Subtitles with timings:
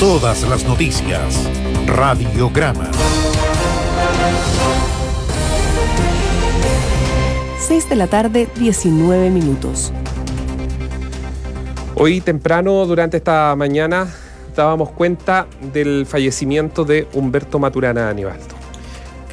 [0.00, 1.48] Todas las noticias.
[1.86, 2.90] Radiograma.
[7.58, 9.94] 6 de la tarde, 19 minutos.
[11.94, 14.06] Hoy temprano, durante esta mañana,
[14.54, 18.54] dábamos cuenta del fallecimiento de Humberto Maturana Anibaldo.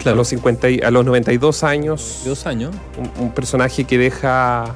[0.06, 2.22] A, los 50 a los 92 años.
[2.24, 2.74] Dos años.
[2.98, 4.76] Un, un personaje que deja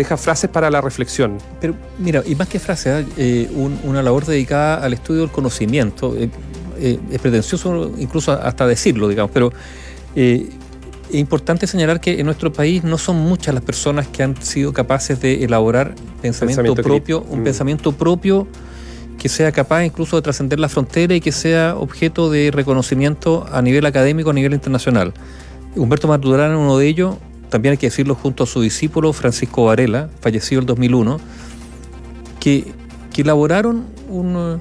[0.00, 1.36] deja frases para la reflexión.
[1.60, 3.50] Pero mira, y más que frases, eh,
[3.84, 6.16] una labor dedicada al estudio del conocimiento.
[6.16, 6.30] Eh,
[6.78, 9.52] eh, es pretencioso incluso hasta decirlo, digamos, pero
[10.14, 10.48] es
[11.12, 15.20] importante señalar que en nuestro país no son muchas las personas que han sido capaces
[15.20, 17.44] de elaborar pensamiento, propio, un mm.
[17.44, 18.46] pensamiento propio
[19.18, 23.60] que sea capaz incluso de trascender la frontera y que sea objeto de reconocimiento a
[23.60, 25.12] nivel académico, a nivel internacional.
[25.76, 27.16] Humberto Maturana, uno de ellos,
[27.50, 31.20] también hay que decirlo junto a su discípulo Francisco Varela, fallecido en el 2001,
[32.38, 32.72] que,
[33.12, 34.60] que elaboraron un,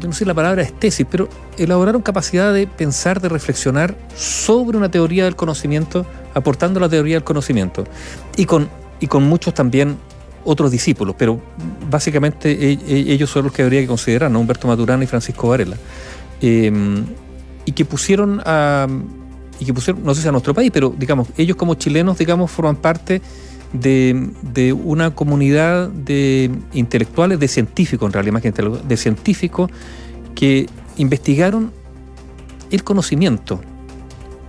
[0.00, 4.78] yo no sé la palabra es tesis, pero elaboraron capacidad de pensar, de reflexionar sobre
[4.78, 7.84] una teoría del conocimiento, aportando la teoría del conocimiento.
[8.36, 9.98] Y con, y con muchos también
[10.42, 11.38] otros discípulos, pero
[11.90, 14.40] básicamente e, e, ellos son los que habría que considerar, ¿no?
[14.40, 15.76] Humberto Maturana y Francisco Varela.
[16.40, 17.04] Em,
[17.66, 18.86] y que pusieron a,
[19.60, 22.50] y que pusieron, no sé si a nuestro país, pero digamos, ellos como chilenos, digamos,
[22.50, 23.22] forman parte
[23.72, 29.70] de, una comunidad de intelectuales, de científicos en realidad, más que de científicos
[30.34, 30.66] que
[30.96, 31.72] investigaron
[32.70, 33.60] el conocimiento,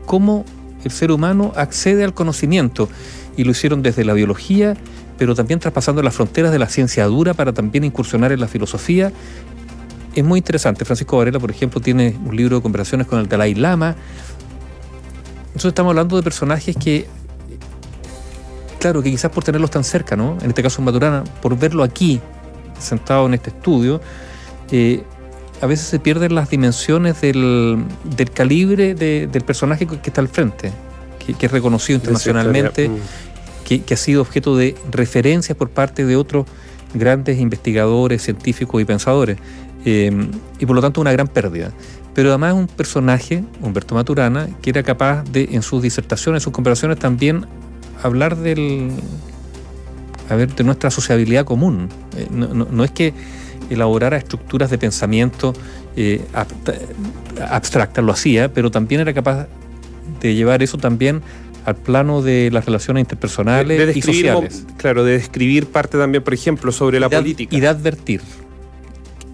[0.06, 0.45] cómo
[0.84, 2.89] el ser humano accede al conocimiento,
[3.38, 4.76] y lo hicieron desde la biología,
[5.17, 9.12] pero también traspasando las fronteras de la ciencia dura para también incursionar en la filosofía.
[10.16, 10.84] Es muy interesante.
[10.84, 13.95] Francisco Varela, por ejemplo, tiene un libro de conversaciones con el Dalai Lama,
[15.53, 17.07] nosotros estamos hablando de personajes que,
[18.80, 20.38] claro, que quizás por tenerlos tan cerca, ¿no?
[20.41, 22.21] En este caso en Maturana, por verlo aquí,
[22.80, 24.02] sentado en este estudio,
[24.71, 25.03] eh,
[25.61, 27.85] a veces se pierden las dimensiones del,
[28.33, 30.71] calibre del personaje que está al frente,
[31.20, 33.83] que, es reconocido internacionalmente, mm.
[33.86, 36.45] que, ha sido objeto de referencias por parte de otros
[36.93, 39.37] grandes investigadores, científicos y pensadores,
[39.86, 40.11] eh,
[40.59, 41.71] y por lo tanto una gran pérdida
[42.14, 46.44] pero además es un personaje, Humberto Maturana, que era capaz de, en sus disertaciones, en
[46.44, 47.45] sus comparaciones, también
[48.04, 48.92] hablar del,
[50.30, 51.89] a ver, de nuestra sociabilidad común.
[52.17, 53.14] Eh, no, es que
[53.70, 55.54] elaborara estructuras de pensamiento
[55.95, 56.26] eh,
[57.50, 59.48] abstractas, lo hacía, pero también era capaz
[60.20, 61.21] de llevar eso también
[61.66, 64.66] al plano de las relaciones interpersonales y sociales.
[64.77, 67.55] Claro, de describir parte también, por ejemplo, sobre la política.
[67.55, 68.21] Y de advertir.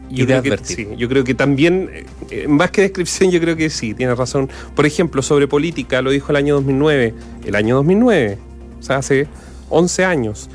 [0.10, 1.90] Yo creo que, sí, yo creo que también,
[2.30, 4.50] eh, más que descripción, yo creo que sí, tiene razón.
[4.76, 7.14] Por ejemplo, sobre política, lo dijo el año 2009.
[7.46, 8.38] El año 2009,
[8.80, 9.28] o sea, hace
[9.70, 10.50] 11 años.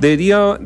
[0.00, 0.58] Debería,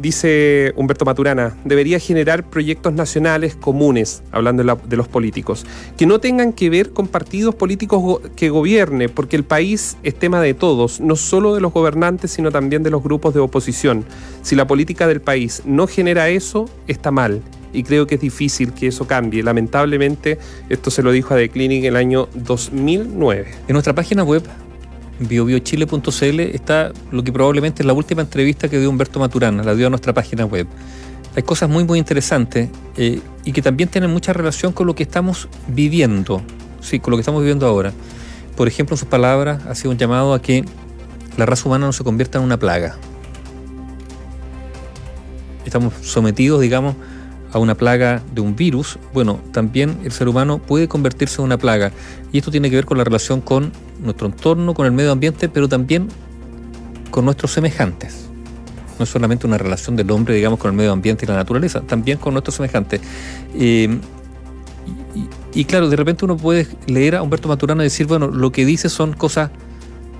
[0.00, 5.66] dice Humberto Maturana, debería generar proyectos nacionales comunes, hablando de, los políticos,
[5.98, 10.40] que no tengan que ver con partidos políticos que gobierne, porque el país es tema
[10.40, 14.06] de todos, no solo de los gobernantes, sino también de los grupos de oposición.
[14.40, 17.42] Si la política del país no genera eso, está mal
[17.72, 19.42] y creo que es difícil que eso cambie.
[19.42, 20.38] Lamentablemente,
[20.68, 23.46] esto se lo dijo a The Clinic el año 2009.
[23.68, 24.42] En nuestra página web,
[25.20, 29.86] biobiochile.cl, está lo que probablemente es la última entrevista que dio Humberto Maturana, la dio
[29.86, 30.66] a nuestra página web.
[31.36, 35.04] Hay cosas muy, muy interesantes eh, y que también tienen mucha relación con lo que
[35.04, 36.42] estamos viviendo,
[36.80, 37.92] sí, con lo que estamos viviendo ahora.
[38.56, 40.64] Por ejemplo, en sus palabras, ha sido un llamado a que
[41.36, 42.96] la raza humana no se convierta en una plaga.
[45.64, 46.96] Estamos sometidos, digamos,
[47.52, 51.58] a una plaga de un virus, bueno, también el ser humano puede convertirse en una
[51.58, 51.92] plaga.
[52.32, 53.72] Y esto tiene que ver con la relación con
[54.02, 56.08] nuestro entorno, con el medio ambiente, pero también
[57.10, 58.28] con nuestros semejantes.
[58.98, 61.80] No es solamente una relación del hombre, digamos, con el medio ambiente y la naturaleza,
[61.80, 63.00] también con nuestros semejantes.
[63.54, 63.98] Eh,
[65.52, 68.64] y, claro, de repente uno puede leer a Humberto Maturana y decir, bueno, lo que
[68.64, 69.50] dice son cosas,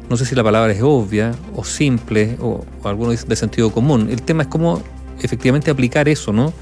[0.09, 4.09] no sé si la palabra es obvia o simple o, o algunos de sentido común.
[4.11, 4.83] El tema es cómo
[5.21, 6.53] efectivamente aplicar eso, ¿no?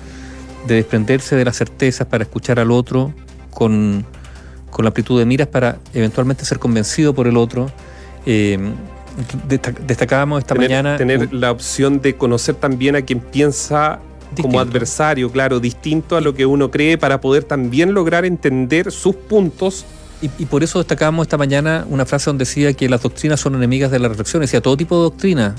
[0.69, 3.13] De desprenderse de las certezas para escuchar al otro
[3.51, 4.07] con,
[4.79, 7.69] la amplitud de miras para eventualmente ser convencido por el otro.
[8.27, 8.57] Eh,
[9.87, 10.97] destacábamos esta mañana.
[10.97, 13.99] Tener la opción de conocer también a quien piensa
[14.41, 19.17] como adversario, claro, distinto a lo que uno cree para poder también lograr entender sus
[19.17, 19.85] puntos.
[20.21, 23.91] Y, por eso destacábamos esta mañana una frase donde decía que las doctrinas son enemigas
[23.91, 24.43] de la reflexión.
[24.43, 25.55] Decía, todo tipo de doctrina,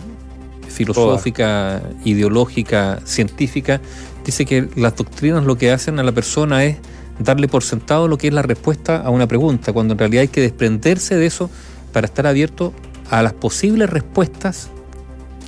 [0.69, 3.81] filosófica, ideológica, científica,
[4.25, 6.77] dice que las doctrinas lo que hacen a la persona es
[7.19, 10.27] darle por sentado lo que es la respuesta a una pregunta, cuando en realidad hay
[10.27, 11.49] que desprenderse de eso
[11.91, 12.73] para estar abierto
[13.09, 14.69] a las posibles respuestas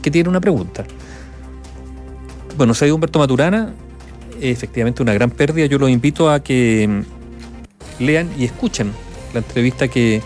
[0.01, 0.85] que tiene una pregunta.
[2.57, 3.73] Bueno, se Humberto Maturana,
[4.41, 5.65] efectivamente una gran pérdida.
[5.67, 7.03] Yo los invito a que
[7.99, 8.91] lean y escuchen
[9.33, 10.21] la entrevista que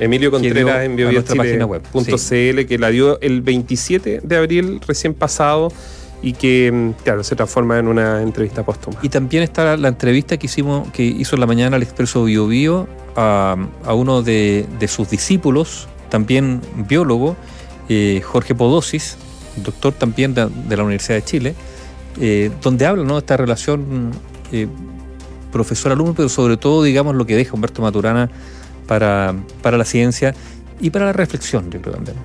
[0.00, 5.14] Emilio Contreras en nuestra página web .cl, que la dio el 27 de abril recién
[5.14, 5.72] pasado
[6.22, 8.98] y que, mm, claro, se transforma en una entrevista póstuma.
[9.02, 12.46] Y también está la entrevista que hicimos, que hizo en la mañana el Expreso Bio
[12.46, 13.56] Bio a,
[13.94, 17.36] uno de, sus discípulos, también biólogo,
[17.88, 19.16] eh, Jorge Podosis,
[19.56, 21.54] doctor también de, la Universidad de Chile,
[22.20, 24.12] eh, donde habla de esta relación
[24.52, 24.68] eh,
[25.52, 28.30] profesor-alumno, pero sobre todo, digamos, lo que deja Humberto Maturana
[28.86, 30.34] para, la ciencia
[30.80, 32.16] y para la reflexión, yo creo también.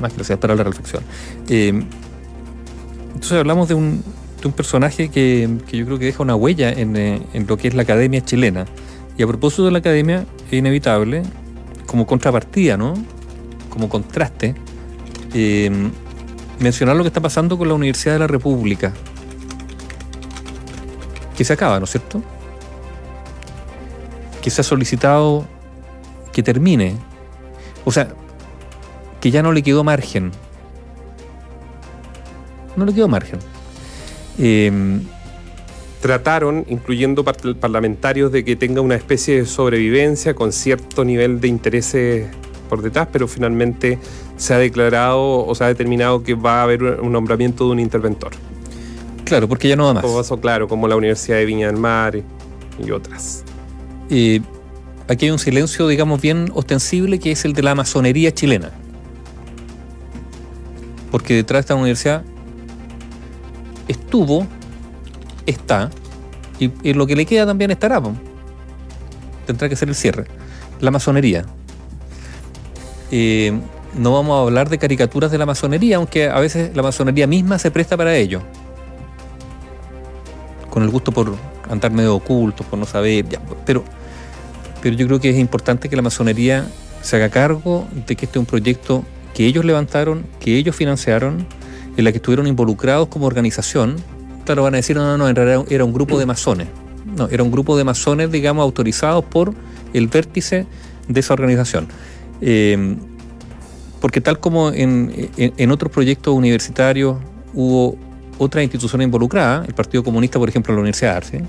[0.00, 1.02] Más que para la reflexión.
[3.16, 4.04] Entonces hablamos de un,
[4.42, 7.80] de un personaje que, yo creo que deja una huella en, lo que es la
[7.80, 8.66] academia chilena.
[9.16, 11.22] Y a propósito de la academia, es inevitable,
[11.86, 12.92] como contrapartida, ¿no?
[13.70, 14.54] Como contraste,
[15.32, 15.70] eh,
[16.58, 18.92] mencionar lo que está pasando con la Universidad de la República.
[21.38, 22.22] Que se acaba, ¿no es cierto?
[24.42, 25.46] Que se ha solicitado
[26.34, 26.98] que termine.
[27.86, 28.08] O sea,
[29.22, 30.32] que ya no le quedó margen
[32.76, 33.38] no le quedó margen.
[34.38, 35.00] Em,
[36.00, 42.28] Trataron, incluyendo parlamentarios, de que tenga una especie de sobrevivencia con cierto nivel de intereses
[42.68, 43.98] por detrás, pero finalmente
[44.36, 47.80] se ha declarado o se ha determinado que va a haber un nombramiento de un
[47.80, 48.32] interventor.
[49.24, 50.04] Claro, porque ya no va más.
[50.04, 53.42] Como eso, claro, como la Universidad de Viña del Mar y, otras.
[55.08, 58.70] aquí hay un silencio, digamos, bien ostensible, que es el de la masonería chilena.
[61.10, 62.22] Porque detrás de esta universidad
[65.46, 65.90] está,
[66.58, 68.02] y, lo que le queda también estará.
[69.46, 70.26] Tendrá que ser el cierre.
[70.80, 71.44] La masonería.
[73.10, 73.52] Eh,
[73.96, 77.58] no vamos a hablar de caricaturas de la masonería, aunque a veces la masonería misma
[77.58, 78.42] se presta para ello.
[80.70, 81.34] Con el gusto por
[81.70, 83.24] andar medio oculto, por no saber,
[83.64, 83.84] pero,
[84.82, 86.66] pero yo creo que es importante que la masonería
[87.02, 89.04] se haga cargo de que este es un proyecto
[89.34, 91.46] que ellos levantaron, que ellos financiaron
[91.96, 93.96] en la que estuvieron involucrados como organización,
[94.44, 96.68] claro, van a decir, no, no, no, en realidad era un grupo de masones.
[97.16, 99.54] No, era un grupo de masones, digamos, autorizados por
[99.94, 100.66] el vértice
[101.08, 101.88] de esa organización.
[102.40, 102.96] Eh,
[104.00, 107.16] porque tal como en, en, otros proyectos universitarios
[107.54, 107.96] hubo
[108.38, 111.42] otra institución involucrada, el Partido Comunista, por ejemplo, la Universidad de Arce,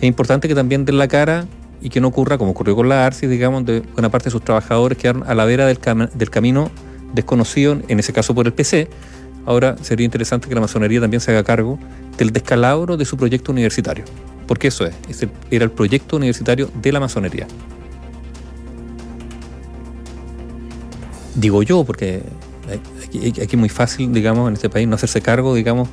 [0.00, 1.46] es importante que también den la cara
[1.80, 4.42] y que no ocurra, como ocurrió con la Arce, digamos, de buena parte de sus
[4.42, 5.78] trabajadores quedaron a la vera del,
[6.14, 6.70] del camino
[7.12, 8.88] desconocido, en ese caso por el PC,
[9.48, 11.78] Ahora sería interesante que la masonería también se haga cargo
[12.18, 14.04] del descalabro de su proyecto universitario,
[14.46, 14.94] porque eso es,
[15.50, 17.46] era el proyecto universitario de la masonería.
[21.34, 22.22] Digo yo, porque
[23.40, 25.88] aquí, es muy fácil, digamos, en este país no hacerse cargo, digamos,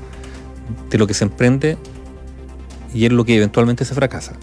[0.89, 1.77] de lo que se emprende
[2.93, 4.33] y es lo que eventualmente se fracasa.